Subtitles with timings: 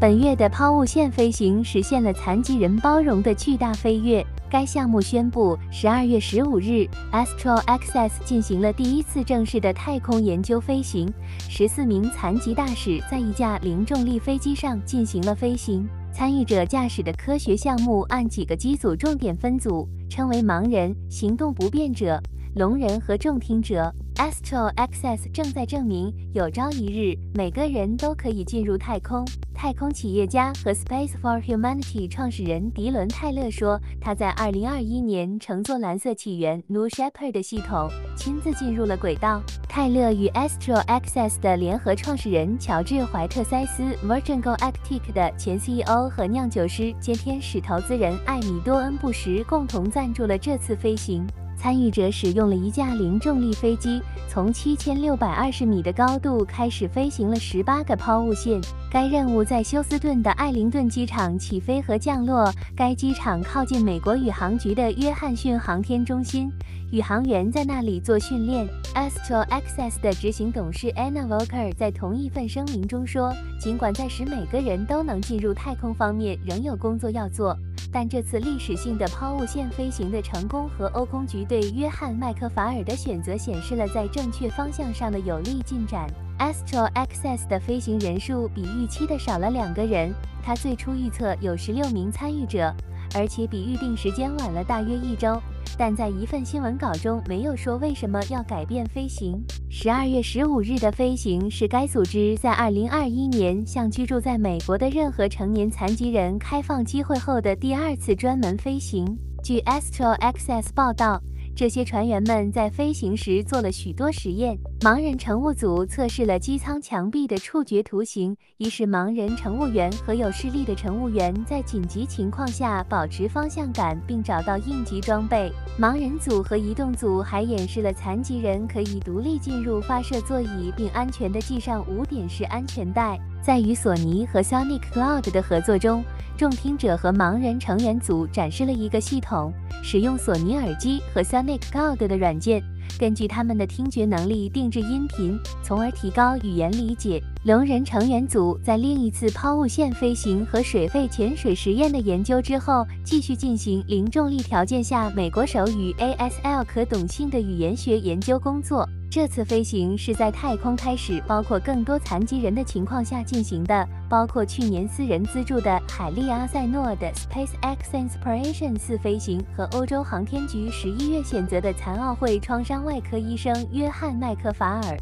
[0.00, 4.24] 本月的抛物线飞行实现了残疾人包容的巨大飞跃。
[4.48, 11.12] 该项目宣布，十二月十五日，Astro Access 进行了第一次正式的太空研究飞行。
[11.48, 15.84] 十四名残疾大使在一架零重力飞机上进行了飞行。
[16.12, 22.22] 参与者驾驶的科学项目按几个机组重点分组，称为盲人、行动不便者。
[22.54, 29.24] 聋人和重听者，Astro Access 正在证明，有朝一日每个人都可以进入太空。
[29.54, 39.42] 太空企业家和 Space for Humanity 创始人迪伦·泰勒说，他在2021年乘坐蓝色起源 New Shepard 系统，亲自进入了轨道。
[39.68, 51.26] 泰勒与 Astro Access 的联合创始人乔治·怀特塞斯 Virgin Galactic 的前 CEO 和酿酒师兼天使投资人艾米多恩·布什共同赞助了这次飞行。
[51.60, 58.60] 参与者使用了一架零重力飞机，从七千六百二十米的高度开始飞行了十八个抛物线。
[58.88, 66.48] 该任务在休斯顿的艾灵顿机场起飞和降落，该机场靠近美国宇航局的约翰逊航天中心。
[66.90, 68.66] 宇航员在那里做训练。
[68.94, 73.30] Astro Access 的执行董事 Anna Walker 在同一份声明中说
[73.60, 77.54] ：“尽管在使每个人都能进入太空方面仍有工作要做，
[77.90, 86.06] 但这次历史性的抛物线飞行的成功和欧空局对约翰麦克法尔的选择显示了在正确方向上的有力进展。
[86.38, 92.72] Astro Access 的飞行人数比预期的少了两个人，他最初预测有十六名参与者，
[93.14, 95.40] 而且比预定时间晚了大约一周。”
[95.76, 99.40] 但在一份新闻稿中没有说为什么要改变飞行。
[99.70, 109.06] 十二月十五日的飞行是该组织在二零二一年向居住在美国的任何成年残疾人开放机会后的第二次专门飞行。
[109.44, 111.22] 据 Astro Access 报道。
[111.58, 114.56] 这些船员们在飞行时做了许多实验。
[114.78, 125.50] 盲人乘务组测试了机舱墙壁的触觉图形，以使盲人乘务员和有视力的乘务员在紧急情况下保持方向感，并找到应急装备。
[125.80, 133.18] 盲人组和移动组还演示了残疾人可以独立进入发射座椅，并安全地系上五点式安全带。
[133.42, 136.04] 在与索尼和 Sonic Cloud 的合作中。
[136.36, 139.52] 众听者和盲人成员组展示了一个系统，
[139.82, 142.62] 使用索尼耳机和 Sonic Gold 的软件，
[142.98, 147.22] 根据他们的听觉能力定制音频，从而提高语言理解。
[147.44, 158.86] 聋人成员组在另一次抛物线飞行和水肺潜水实验的研究之后，继续进行零重力条件下美国手语 ASL 可懂性的语言学研究工作。
[159.10, 174.98] 这次飞行是在太空开始，包括更多残疾人的情况下进行的，包括去年私人资助的海利阿塞诺的 SpaceX Inspiration 四飞行和欧洲航天局十一月选择的残奥会创伤外科医生约翰麦克法尔。